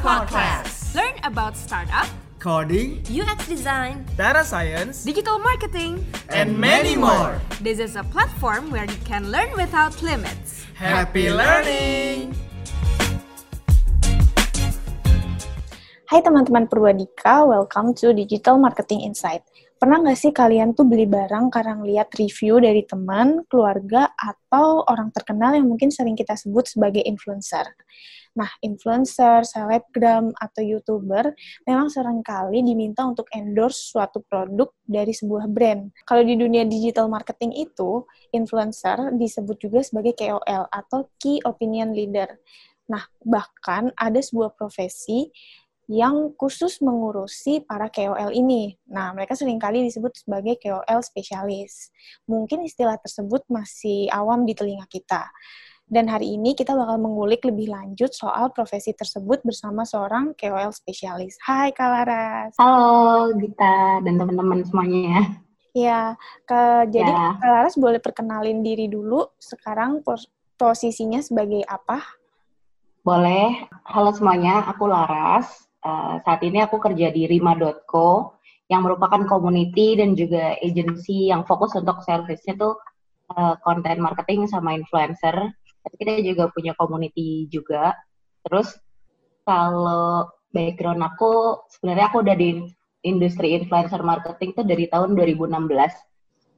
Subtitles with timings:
[0.00, 0.96] Podcast.
[0.96, 2.08] Learn about startup,
[2.40, 6.00] Coding, UX design, data science, digital marketing.
[6.32, 7.36] and many more.
[7.60, 10.64] This is a platform where you can learn without limits.
[10.72, 12.32] Happy learning!
[16.08, 19.44] Hai teman-teman Purwadika, welcome to Digital Marketing Insight.
[19.76, 25.12] Pernah nggak sih kalian tuh beli barang karena lihat review dari teman, keluarga, atau orang
[25.12, 27.76] terkenal yang mungkin sering kita sebut sebagai influencer?
[28.32, 31.36] Nah, influencer, selebgram, atau youtuber
[31.68, 35.92] memang sering kali diminta untuk endorse suatu produk dari sebuah brand.
[36.08, 42.40] Kalau di dunia digital marketing itu, influencer disebut juga sebagai KOL atau Key Opinion Leader.
[42.88, 45.28] Nah, bahkan ada sebuah profesi
[45.90, 48.78] yang khusus mengurusi para KOL ini.
[48.88, 51.92] Nah, mereka sering kali disebut sebagai KOL spesialis.
[52.24, 55.28] Mungkin istilah tersebut masih awam di telinga kita.
[55.92, 61.36] Dan hari ini kita bakal mengulik lebih lanjut soal profesi tersebut bersama seorang KOL spesialis.
[61.44, 62.56] Hai Kak Laras.
[62.56, 65.36] Halo Gita dan teman-teman semuanya.
[65.76, 66.16] Ya,
[66.48, 67.36] ke, jadi Ya.
[67.36, 69.36] Kak Laras boleh perkenalin diri dulu.
[69.36, 72.00] Sekarang pos- posisinya sebagai apa?
[73.04, 73.68] Boleh.
[73.84, 75.68] Halo semuanya, aku Laras.
[75.84, 78.40] Eh, saat ini aku kerja di rima.co
[78.72, 82.80] yang merupakan community dan juga agency yang fokus untuk service-nya tuh
[83.36, 85.52] eh, content marketing sama influencer.
[85.82, 87.94] Tapi kita juga punya community juga.
[88.46, 88.74] Terus
[89.42, 92.50] kalau background aku, sebenarnya aku udah di
[93.02, 95.58] industri influencer marketing tuh dari tahun 2016.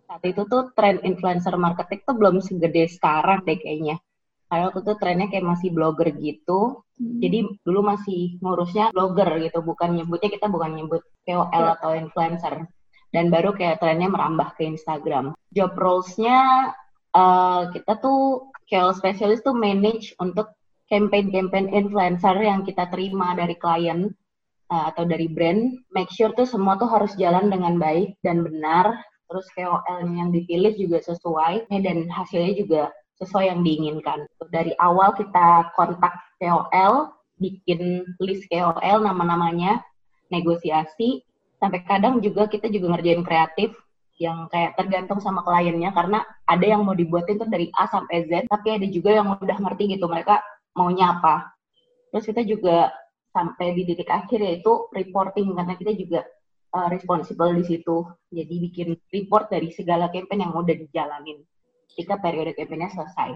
[0.05, 3.97] Saat itu tuh tren influencer marketing tuh belum segede sekarang deh kayaknya.
[4.53, 6.85] Karena waktu itu trennya kayak masih blogger gitu.
[6.95, 12.69] Jadi dulu masih ngurusnya blogger gitu, bukan nyebutnya kita bukan nyebut KOL atau influencer.
[13.11, 15.35] Dan baru kayak trennya merambah ke Instagram.
[15.51, 16.71] Job roles-nya
[17.17, 20.53] eh, kita tuh KOL specialist tuh manage untuk
[20.89, 24.09] campaign-campaign influencer yang kita terima dari klien
[24.71, 25.81] eh, atau dari brand.
[25.93, 28.93] Make sure tuh semua tuh harus jalan dengan baik dan benar.
[29.25, 32.83] Terus KOL yang dipilih juga sesuai eh, dan hasilnya juga
[33.19, 34.27] sesuai yang diinginkan.
[34.51, 39.81] Dari awal kita kontak KOL, bikin list KOL nama-namanya,
[40.29, 41.23] negosiasi,
[41.63, 43.73] sampai kadang juga kita juga ngerjain kreatif
[44.19, 48.47] yang kayak tergantung sama kliennya karena ada yang mau dibuatin tuh dari A sampai Z,
[48.47, 50.39] tapi ada juga yang udah ngerti gitu mereka
[50.79, 51.51] maunya apa.
[52.15, 52.95] Terus kita juga
[53.35, 56.23] sampai di titik akhir yaitu reporting karena kita juga
[56.75, 58.07] uh, responsible di situ.
[58.31, 61.43] Jadi bikin report dari segala campaign yang udah dijalanin
[61.91, 63.35] ketika periode campaignnya selesai.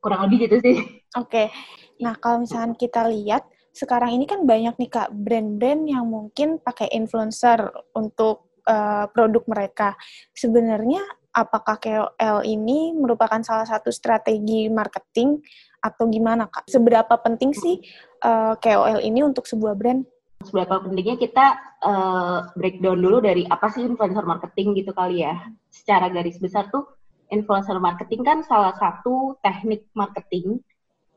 [0.00, 0.76] Kurang lebih gitu sih.
[1.16, 1.52] Oke.
[2.00, 3.44] Nah, kalau misalkan kita lihat
[3.76, 9.94] sekarang ini kan banyak nih Kak brand-brand yang mungkin pakai influencer untuk eh, produk mereka.
[10.34, 15.40] Sebenarnya apakah KOL ini merupakan salah satu strategi marketing
[15.80, 16.66] atau gimana Kak?
[16.66, 17.80] Seberapa penting sih
[18.22, 20.02] eh, KOL ini untuk sebuah brand?
[20.44, 21.46] Seberapa pentingnya kita
[21.80, 25.48] uh, breakdown dulu dari apa sih influencer marketing gitu kali ya.
[25.72, 26.86] Secara garis besar tuh
[27.32, 30.62] influencer marketing kan salah satu teknik marketing,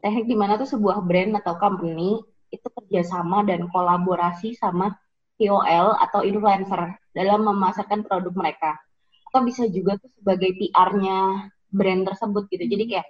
[0.01, 2.17] teknik di mana tuh sebuah brand atau company
[2.49, 4.97] itu kerjasama dan kolaborasi sama
[5.37, 8.79] KOL atau influencer dalam memasarkan produk mereka.
[9.27, 12.63] Atau bisa juga tuh sebagai PR-nya brand tersebut gitu.
[12.63, 13.07] Jadi kayak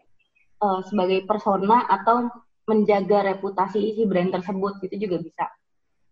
[0.66, 2.34] eh, sebagai persona atau
[2.66, 5.46] menjaga reputasi si brand tersebut gitu juga bisa.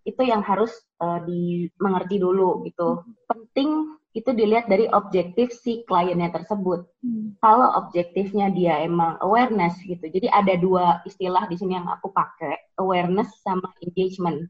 [0.05, 0.71] Itu yang harus
[1.01, 3.01] eh, dimengerti dulu gitu.
[3.25, 6.89] Penting itu dilihat dari objektif si kliennya tersebut.
[7.37, 10.01] Kalau objektifnya dia emang awareness gitu.
[10.09, 14.49] Jadi ada dua istilah di sini yang aku pakai, awareness sama engagement.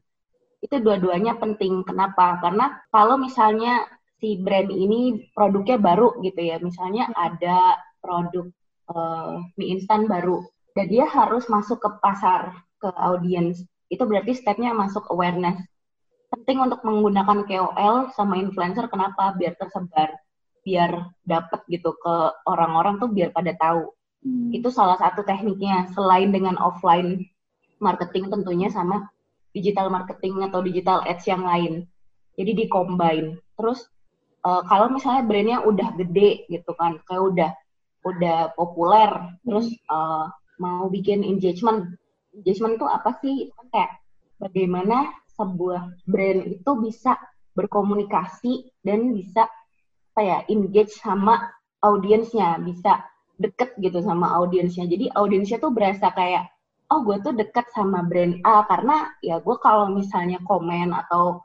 [0.64, 1.86] Itu dua-duanya penting.
[1.86, 2.38] Kenapa?
[2.42, 3.86] Karena kalau misalnya
[4.18, 8.46] si brand ini produknya baru gitu ya, misalnya ada produk
[8.90, 10.42] eh, mie instan baru,
[10.74, 13.62] dan dia harus masuk ke pasar, ke audiens.
[13.88, 15.62] Itu berarti stepnya masuk awareness
[16.28, 20.12] penting untuk menggunakan KOL sama influencer kenapa biar tersebar
[20.60, 22.14] biar dapat gitu ke
[22.44, 23.88] orang-orang tuh biar pada tahu
[24.52, 27.24] itu salah satu tekniknya selain dengan offline
[27.80, 29.08] marketing tentunya sama
[29.52, 31.84] digital marketing atau digital ads yang lain.
[32.38, 33.38] Jadi di combine.
[33.58, 33.84] Terus
[34.46, 37.50] eh, kalau misalnya brandnya udah gede gitu kan kayak udah
[38.06, 39.10] udah populer
[39.42, 40.24] terus eh,
[40.58, 41.98] mau bikin engagement
[42.34, 43.50] engagement tuh apa sih?
[43.70, 43.98] Kayak
[44.38, 47.14] bagaimana sebuah brand itu bisa
[47.54, 49.46] berkomunikasi dan bisa
[50.18, 51.46] apa ya engage sama
[51.78, 53.06] audiensnya bisa
[53.38, 56.50] deket gitu sama audiensnya jadi audiensnya tuh berasa kayak
[56.88, 61.44] oh gue tuh deket sama brand A karena ya gue kalau misalnya komen atau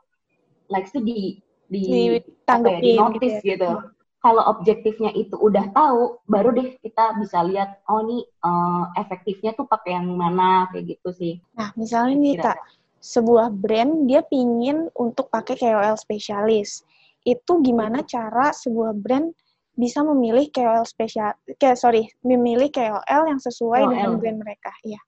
[0.72, 1.38] likes tuh di
[1.68, 3.56] di ya, di notice gitu ya.
[3.56, 3.94] gitu
[4.24, 9.68] kalau objektifnya itu udah tahu, baru deh kita bisa lihat, oh nih eh, efektifnya tuh
[9.68, 11.34] pakai yang mana kayak gitu sih.
[11.52, 12.40] Nah, misalnya nih.
[12.40, 12.56] Kak,
[13.04, 16.88] sebuah brand dia pingin untuk pakai KOL spesialis.
[17.20, 19.28] Itu gimana cara sebuah brand
[19.76, 23.90] bisa memilih KOL spesial, kayak sorry, memilih KOL yang sesuai KOL.
[23.92, 24.72] dengan brand mereka.
[24.88, 25.04] Iya.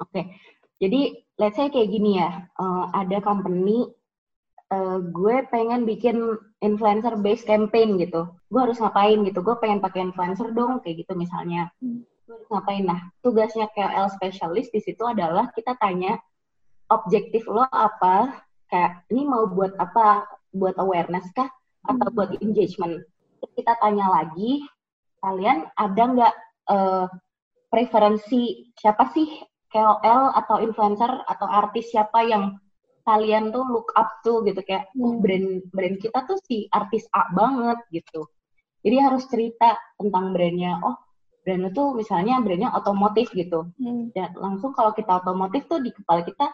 [0.00, 0.32] Oke,
[0.80, 3.92] jadi let's say kayak gini ya, eh, ada company,
[4.72, 10.08] eh, gue pengen bikin influencer based campaign gitu, gue harus ngapain gitu, gue pengen pakai
[10.08, 11.68] influencer dong, kayak gitu misalnya.
[11.84, 12.00] Hmm.
[12.24, 12.84] Gue harus ngapain?
[12.88, 16.16] Nah, tugasnya KOL spesialis di situ adalah kita tanya
[16.88, 18.40] objektif lo apa,
[18.72, 20.24] kayak ini mau buat apa,
[20.56, 21.52] buat awareness kah,
[21.84, 22.16] atau Hmm.
[22.16, 23.04] buat engagement.
[23.40, 24.64] Terus kita tanya lagi,
[25.20, 26.34] kalian ada nggak
[26.70, 27.06] eh,
[27.66, 29.26] preferensi siapa sih
[29.70, 32.58] KOL atau influencer atau artis siapa yang
[33.06, 35.22] kalian tuh look up tuh gitu kayak "Oh, Hmm.
[35.22, 38.28] brand brand kita tuh si artis A banget gitu.
[38.84, 40.78] Jadi harus cerita tentang brandnya.
[40.84, 40.96] Oh,
[41.42, 43.70] brand itu misalnya brandnya otomotif gitu.
[43.80, 44.12] Hmm.
[44.12, 46.52] Dan langsung kalau kita otomotif tuh di kepala kita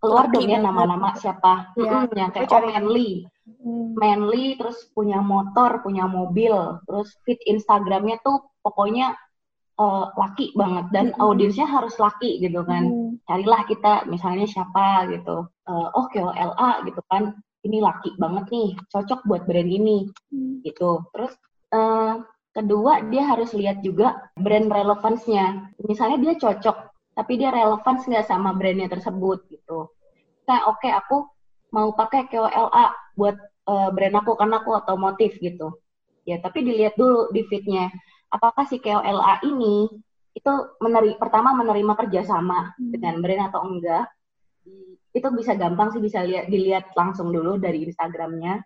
[0.00, 1.76] keluar dong ya nama-nama siapa.
[1.76, 3.24] Ya, Mm-mm, yang kayak oh manly
[3.60, 3.98] Hmm.
[3.98, 6.54] manly terus punya motor, punya mobil,
[6.86, 9.18] terus feed Instagramnya tuh pokoknya
[9.80, 11.24] eh, laki banget dan Mm-mm.
[11.24, 12.84] audiensnya harus laki gitu kan.
[12.84, 13.10] Hmm.
[13.24, 15.48] Carilah kita misalnya siapa gitu.
[15.68, 17.32] Eh, oh KOLA gitu kan.
[17.60, 20.60] Ini laki banget nih, cocok buat brand ini Hmm.
[20.64, 21.04] gitu.
[21.12, 21.32] Terus
[21.72, 22.14] eh,
[22.56, 25.70] kedua dia harus lihat juga brand relevance-nya.
[25.86, 26.76] Misalnya dia cocok,
[27.16, 29.88] tapi dia relevance nggak sama brandnya tersebut gitu.
[30.48, 31.28] Nah oke aku
[31.70, 32.86] mau pakai KOLA
[33.16, 33.36] buat
[33.70, 35.78] eh, brand aku karena aku otomotif gitu.
[36.28, 37.88] Ya tapi dilihat dulu di feed-nya.
[38.30, 39.90] Apakah si KOLA ini
[40.30, 42.90] itu meneri pertama menerima kerjasama Hmm.
[42.94, 44.06] dengan brand atau enggak?
[45.10, 48.62] Itu bisa gampang sih bisa lihat dilihat langsung dulu dari Instagramnya.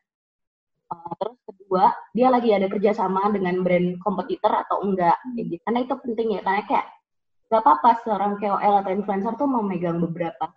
[0.92, 5.16] Uh, terus kedua, dia lagi ada kerjasama dengan brand kompetitor atau enggak.
[5.32, 5.62] kayak gitu.
[5.64, 6.86] Karena itu penting ya, karena kayak
[7.48, 10.52] gak apa-apa seorang KOL atau influencer tuh mau megang beberapa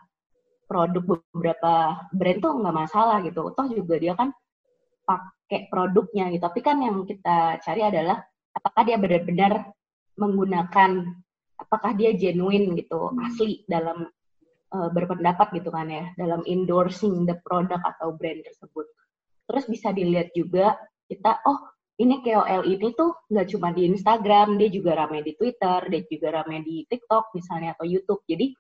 [0.68, 3.56] produk, beberapa brand tuh nggak masalah gitu.
[3.56, 4.36] Toh juga dia kan
[5.08, 6.44] pakai produknya gitu.
[6.44, 8.20] Tapi kan yang kita cari adalah
[8.58, 9.70] apakah dia benar-benar
[10.18, 11.14] menggunakan,
[11.62, 13.22] apakah dia genuine gitu, Hmm.
[13.30, 14.10] asli dalam
[14.74, 18.86] uh, berpendapat gitu kan ya, dalam endorsing the product atau brand tersebut.
[19.48, 20.76] Terus bisa dilihat juga
[21.08, 25.82] kita, oh ini KOL ini tuh nggak cuma di Instagram, dia juga ramai di Twitter,
[25.90, 28.22] dia juga ramai di TikTok misalnya atau YouTube.
[28.30, 28.54] Jadi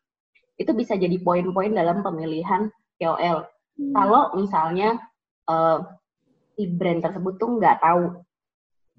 [0.57, 2.65] itu bisa jadi poin-poin dalam pemilihan
[2.97, 3.45] KOL.
[3.45, 3.93] Hmm.
[3.93, 4.97] Kalau misalnya
[5.45, 5.79] eh,
[6.57, 8.25] si brand tersebut tuh nggak tahu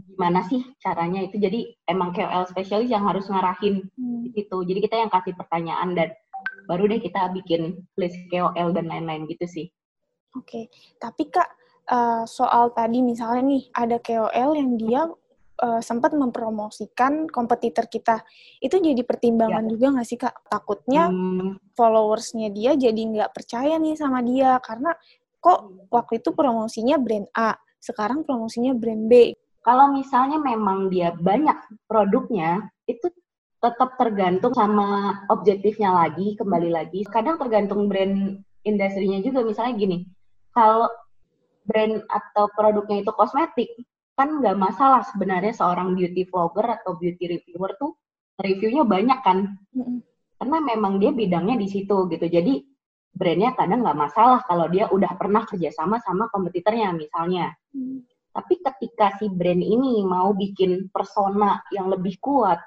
[0.08, 4.24] gimana sih caranya itu, jadi emang KOL spesialis yang harus ngarahin Hmm.
[4.24, 4.56] di situ.
[4.64, 6.08] Jadi kita yang kasih pertanyaan dan
[6.64, 9.66] baru deh kita bikin list KOL dan lain-lain gitu sih.
[10.36, 10.68] Oke,
[11.00, 11.48] tapi Kak,
[11.88, 15.02] eh, soal tadi misalnya nih, ada KOL yang dia
[15.58, 18.22] eh, sempat mempromosikan kompetitor kita.
[18.62, 20.46] Itu jadi pertimbangan juga nggak sih, Kak?
[20.46, 24.94] Takutnya Hmm, followersnya dia jadi nggak percaya nih sama dia, karena
[25.42, 29.34] kok waktu itu promosinya brand A, sekarang promosinya brand B.
[29.68, 33.04] kalau misalnya memang dia banyak produknya, itu
[33.60, 37.04] tetap tergantung sama objektifnya lagi, kembali lagi.
[37.04, 39.44] Kadang tergantung brand industrinya juga.
[39.44, 40.08] Misalnya gini,
[40.56, 40.88] kalau
[41.68, 43.68] brand atau produknya itu kosmetik,
[44.16, 47.92] kan nggak masalah sebenarnya seorang beauty vlogger atau beauty reviewer tuh
[48.40, 49.52] reviewnya banyak kan,
[50.40, 52.24] karena memang dia bidangnya di situ gitu.
[52.24, 52.64] Jadi
[53.12, 57.52] brandnya kadang nggak masalah kalau dia udah pernah kerjasama sama kompetitornya misalnya.
[58.38, 62.62] Tapi ketika si brand ini mau bikin persona yang lebih kuat,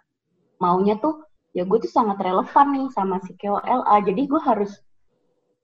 [0.60, 1.24] maunya tuh
[1.56, 4.04] ya gue tuh sangat relevan nih sama si KOLA.
[4.04, 4.76] Jadi gue harus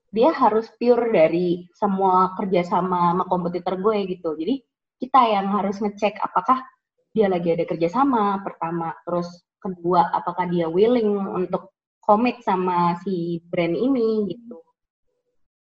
[0.08, 4.32] dia harus pure dari semua kerjasama sama kompetitor gue gitu.
[4.32, 4.64] Jadi
[4.96, 6.64] kita yang harus ngecek apakah
[7.12, 9.28] dia lagi ada kerjasama pertama, terus
[9.60, 14.56] kedua apakah dia willing untuk komit sama si brand ini gitu.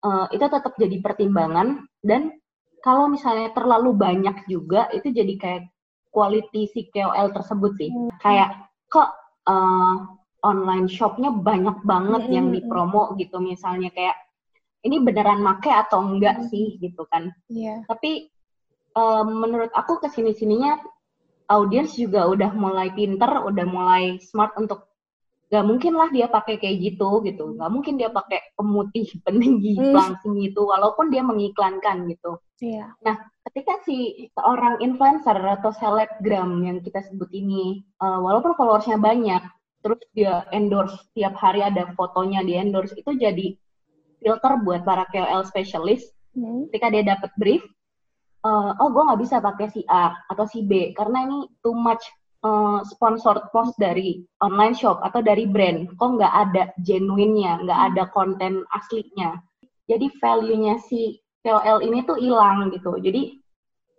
[0.07, 2.31] Eh, itu tetap jadi pertimbangan dan
[2.87, 5.63] kalau misalnya terlalu banyak juga itu jadi kayak
[6.15, 7.91] quality si KOL tersebut sih.
[7.91, 8.15] Hmm.
[8.23, 9.11] Kayak kok
[9.51, 9.95] eh,
[10.47, 14.15] online shopnya banyak banget Hmm, yang hmm, dipromo gitu misalnya kayak
[14.87, 16.47] ini beneran make atau enggak Hmm.
[16.47, 17.35] sih gitu kan.
[17.51, 17.83] Iya.
[17.91, 18.31] Tapi
[18.95, 20.79] eh, menurut aku ke sini sininya
[21.51, 24.87] audiens juga udah mulai pinter, udah mulai smart untuk
[25.47, 29.95] gak mungkin lah dia pakai kayak gitu gitu, gak mungkin dia pakai pemutih peninggi Hmm.
[29.95, 32.43] langsing gitu, walaupun dia mengiklankan gitu.
[32.59, 32.97] Iya.
[33.47, 39.45] Ketika si seorang influencer atau selebgram yang kita sebut ini, eh, walaupun followersnya banyak,
[39.87, 43.55] terus dia endorse tiap hari ada fotonya di endorse itu jadi
[44.19, 46.69] filter buat para KOL specialist Hmm.
[46.69, 47.63] ketika dia dapat brief,
[48.45, 52.03] eh, oh gue nggak bisa pakai si A atau si B karena ini too much
[52.45, 58.03] uh, sponsored post dari online shop atau dari brand, kok nggak ada genuine-nya, nggak ada
[58.13, 59.41] konten aslinya.
[59.87, 61.17] Jadi value-nya si
[61.47, 62.99] KOL ini tuh hilang gitu.
[62.99, 63.39] Jadi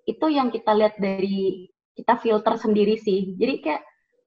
[0.07, 3.33] itu yang kita lihat dari kita filter sendiri sih.
[3.39, 3.83] Jadi kayak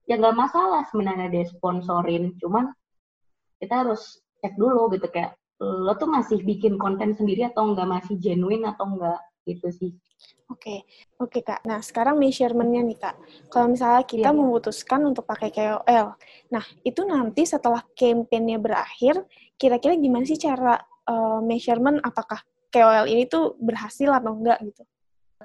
[0.08, 2.72] ya nggak masalah sebenarnya dia sponsorin, cuman
[3.60, 8.16] kita harus cek dulu gitu kayak lo tuh masih bikin konten sendiri atau enggak masih
[8.16, 9.92] genuine atau enggak gitu sih.
[10.50, 10.82] Oke,
[11.22, 11.62] oke kak.
[11.62, 13.16] Nah sekarang measurementnya nih kak.
[13.46, 14.36] Kalau misalnya kita yeah.
[14.36, 16.18] memutuskan untuk pakai KOL,
[16.50, 19.22] nah itu nanti setelah campaignnya berakhir,
[19.54, 20.74] kira-kira gimana sih cara
[21.06, 22.42] uh, measurement apakah
[22.74, 24.82] KOL ini tuh berhasil atau enggak gitu?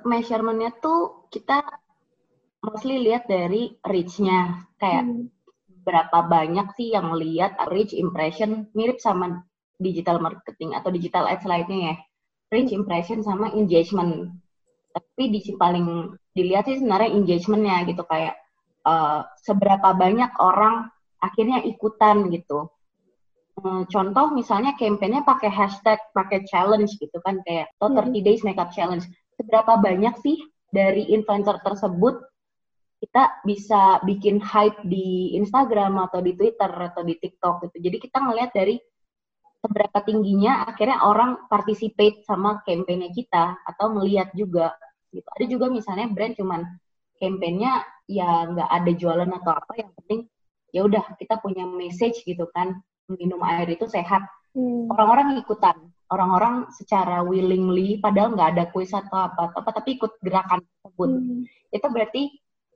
[0.06, 1.62] Measurementnya tuh kita
[2.66, 5.30] mostly lihat dari reach-nya, kayak hmm.
[5.86, 9.46] berapa banyak sih yang lihat reach impression mirip sama
[9.78, 11.96] digital marketing atau digital ads lainnya ya.
[12.50, 14.34] Reach impression sama engagement
[14.96, 18.40] tapi di paling dilihat sih sebenarnya engagementnya gitu kayak
[18.88, 20.88] uh, seberapa banyak orang
[21.20, 22.72] akhirnya ikutan gitu.
[23.60, 28.24] Uh, contoh misalnya kampanyenya pakai hashtag pakai challenge gitu kan kayak atau 30 hmm.
[28.24, 29.04] days makeup challenge.
[29.36, 30.40] Seberapa banyak sih
[30.72, 32.24] dari influencer tersebut
[33.04, 37.92] kita bisa bikin hype di Instagram atau di Twitter atau di TikTok gitu?
[37.92, 38.80] Jadi kita ngelihat dari
[39.66, 44.78] seberapa tingginya akhirnya orang participate sama kampanye kita atau melihat juga
[45.10, 45.26] gitu.
[45.26, 46.62] Ada juga misalnya brand cuman
[47.18, 50.30] kampanyenya ya nggak ada jualan atau apa yang penting
[50.70, 52.78] ya udah kita punya message gitu kan
[53.10, 54.22] minum air itu sehat
[54.54, 54.92] hmm.
[54.94, 55.74] orang-orang ikutan
[56.12, 61.42] orang-orang secara willingly padahal nggak ada kuis atau apa apa tapi ikut gerakan tersebut hmm.
[61.74, 62.24] itu berarti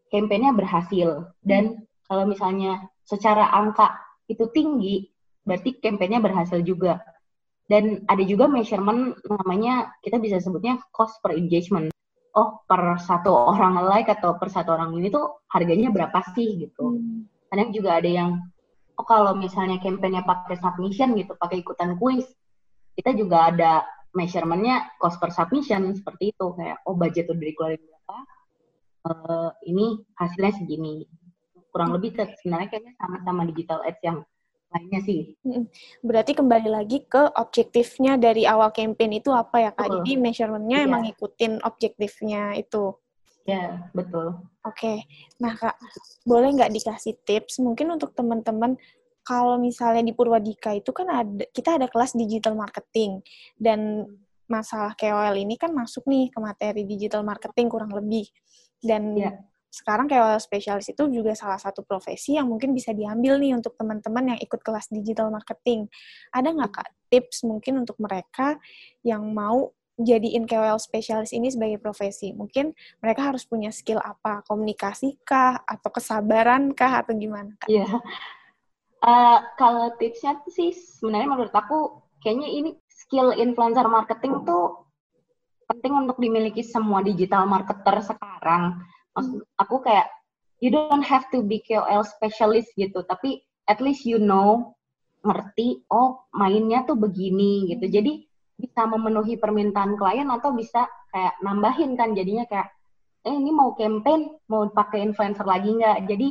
[0.09, 1.09] kampanyenya berhasil
[1.45, 2.07] dan hmm.
[2.09, 3.93] kalau misalnya secara angka
[4.31, 5.09] itu tinggi
[5.49, 7.01] berarti kampanyenya berhasil juga
[7.65, 11.89] dan ada juga measurement namanya kita bisa sebutnya cost per engagement
[12.37, 16.97] oh per satu orang like atau per satu orang ini tuh harganya berapa sih gitu.
[16.97, 17.25] Hmm.
[17.49, 18.29] Kadang juga ada yang
[18.99, 22.27] oh kalau misalnya kampanye pakai submission gitu, pakai ikutan kuis,
[22.93, 23.71] kita juga ada
[24.13, 28.17] measurementnya cost per submission seperti itu kayak oh budget udah dikeluarin berapa,
[29.09, 31.05] uh, ini hasilnya segini.
[31.69, 34.25] Kurang lebih sebenarnya kayaknya sama-sama digital ads yang
[34.69, 35.21] lainnya sih.
[36.05, 39.89] Berarti kembali lagi ke objektifnya dari awal campaign itu apa ya kak?
[39.89, 39.95] Betul.
[40.01, 40.87] Jadi measurementnya yeah.
[40.87, 42.93] emang ngikutin objektifnya itu.
[43.49, 44.37] Ya yeah, betul.
[44.61, 44.97] Oke, okay.
[45.41, 45.73] nah kak,
[46.21, 48.77] boleh nggak dikasih tips mungkin untuk teman-teman
[49.25, 53.25] kalau misalnya di Purwadika itu kan ada kita ada kelas digital marketing
[53.57, 54.05] dan
[54.49, 58.25] masalah KOL ini kan masuk nih ke materi digital marketing kurang lebih
[58.81, 59.37] dan yeah
[59.69, 64.33] sekarang kayak spesialis itu juga salah satu profesi yang mungkin bisa diambil nih untuk teman-teman
[64.35, 65.85] yang ikut kelas digital marketing.
[66.33, 68.57] Ada nggak kak tips mungkin untuk mereka
[69.05, 72.33] yang mau jadiin KOL spesialis ini sebagai profesi?
[72.33, 72.73] Mungkin
[73.03, 74.41] mereka harus punya skill apa?
[74.49, 75.61] Komunikasi kah?
[75.67, 77.05] Atau kesabaran kah?
[77.05, 77.69] Atau gimana kak?
[77.69, 77.85] Iya.
[77.85, 78.01] Yeah.
[78.99, 84.89] Uh, kalau tipsnya sih sebenarnya menurut aku kayaknya ini skill influencer marketing tuh
[85.71, 88.83] penting untuk dimiliki semua digital marketer sekarang
[89.19, 90.07] maksud aku kayak
[90.63, 94.73] you don't have to be KOL specialist gitu tapi at least you know
[95.23, 97.85] ngerti oh mainnya tuh begini gitu.
[97.91, 98.23] Jadi
[98.59, 102.71] bisa memenuhi permintaan klien atau bisa kayak nambahin kan jadinya kayak
[103.27, 106.07] eh ini mau campaign mau pakai influencer lagi nggak?
[106.07, 106.27] Jadi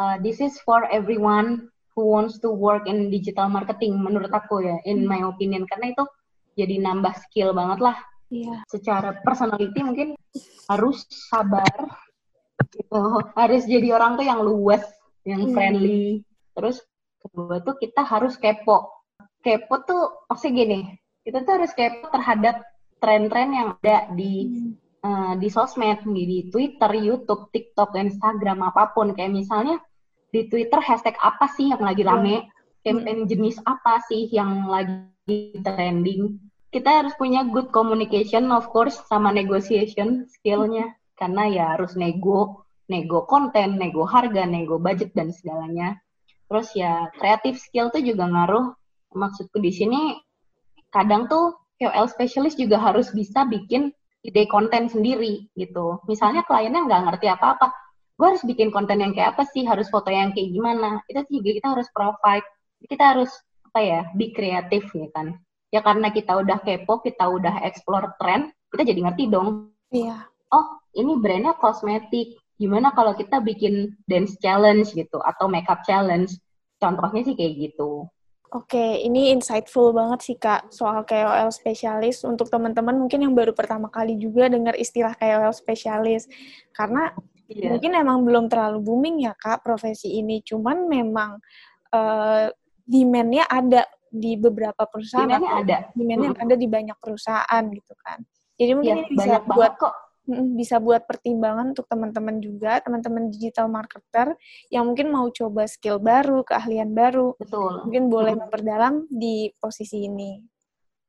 [0.00, 4.76] uh, this is for everyone who wants to work in digital marketing menurut aku ya
[4.88, 5.68] in my opinion.
[5.68, 6.04] Karena itu
[6.56, 7.96] jadi nambah skill banget lah.
[8.32, 8.64] Yeah.
[8.64, 10.16] secara personality mungkin
[10.64, 11.68] harus sabar
[12.70, 13.00] gitu
[13.34, 14.84] harus jadi orang tuh yang luas
[15.26, 15.54] yang hmm.
[15.54, 16.22] friendly
[16.54, 16.82] terus
[17.22, 18.90] kedua tuh kita harus kepo
[19.42, 20.78] kepo tuh maksudnya gini
[21.22, 22.62] kita tuh harus kepo terhadap
[23.02, 24.72] tren-tren yang ada di hmm.
[25.02, 29.82] uh, di sosmed di Twitter, YouTube, TikTok, Instagram apa pun kayak misalnya
[30.30, 32.48] di Twitter hashtag apa sih yang lagi rame, hmm.
[32.86, 36.38] campaign jenis apa sih yang lagi trending.
[36.72, 43.24] Kita harus punya good communication of course sama negotiation skillnya karena ya harus nego nego
[43.24, 45.96] konten, nego harga, nego budget dan segalanya.
[46.50, 48.76] Terus ya kreatif skill tuh juga ngaruh.
[49.12, 50.16] Maksudku di sini
[50.92, 53.92] kadang tuh KOL specialist juga harus bisa bikin
[54.22, 55.98] ide konten sendiri gitu.
[56.06, 57.72] Misalnya kliennya nggak ngerti apa-apa,
[58.14, 61.02] gue harus bikin konten yang kayak apa sih, harus foto yang kayak gimana.
[61.10, 62.46] Itu juga kita harus provide.
[62.86, 63.30] Kita harus
[63.66, 65.40] apa ya, be kreatif ya kan.
[65.72, 69.72] Ya karena kita udah kepo, kita udah explore trend, kita jadi ngerti dong.
[69.88, 70.28] Iya.
[70.52, 76.36] Oh, ini brandnya kosmetik gimana kalau kita bikin dance challenge gitu atau makeup challenge
[76.78, 78.06] contohnya sih kayak gitu
[78.52, 83.88] Oke, ini insightful banget sih Kak soal KOL spesialis untuk teman-teman mungkin yang baru pertama
[83.88, 86.28] kali juga dengar istilah KOL spesialis.
[86.76, 87.16] Karena
[87.52, 87.68] Iya.
[87.76, 91.36] Mungkin emang belum terlalu booming ya kak profesi ini, cuman memang
[91.92, 92.48] uh,
[92.88, 95.28] demand-nya ada di beberapa perusahaan.
[95.28, 95.76] Demand-nya ada.
[95.92, 98.18] Demand-nya ada di banyak perusahaan gitu kan.
[98.56, 99.94] Jadi mungkin Iya, ini bisa banyak buat banget kok.
[100.28, 104.38] Bisa buat pertimbangan untuk teman-teman juga, teman-teman digital marketer
[104.70, 107.82] yang mungkin mau coba skill baru, keahlian baru, Betul.
[107.90, 108.40] mungkin boleh Mm.
[108.46, 110.38] memperdalam di posisi ini.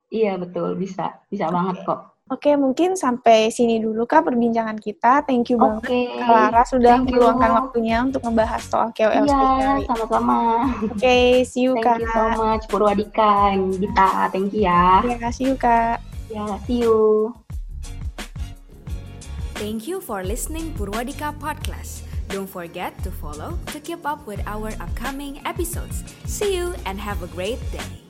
[0.09, 0.73] Iya, betul.
[0.77, 1.21] Bisa.
[1.29, 2.13] Bisa banget kok.
[2.31, 5.27] Oke, mungkin sampai sini dulu Kak perbincangan kita.
[5.27, 5.99] Thank you banget Oke.
[6.17, 7.19] Kak Lara sudah Thank you.
[7.19, 10.37] meluangkan waktunya untuk membahas soal KOL Iya, sama-sama.
[10.87, 11.99] Oke, see you Kak.
[11.99, 14.31] Thank you so much Purwadika Gita.
[14.31, 15.03] Thank you ya.
[15.03, 15.97] Terima kasih Kak.
[16.31, 17.42] Ya, see you.
[19.55, 22.03] Thank you for listening Purwadika Podcast.
[22.27, 26.03] Don't forget to follow to keep up with our upcoming episodes.
[26.25, 28.02] See you and have a great day.